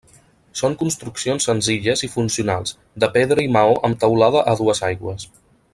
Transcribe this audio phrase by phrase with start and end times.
[0.61, 5.29] Són construccions senzilles i funcionals, de pedra i maó amb teulada a dues aigües.